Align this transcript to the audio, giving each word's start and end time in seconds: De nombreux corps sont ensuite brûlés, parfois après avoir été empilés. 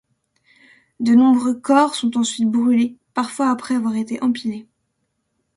De 0.99 1.13
nombreux 1.13 1.53
corps 1.59 1.93
sont 1.93 2.17
ensuite 2.17 2.49
brûlés, 2.49 2.97
parfois 3.13 3.51
après 3.51 3.75
avoir 3.75 3.95
été 3.95 4.19
empilés. 4.23 4.67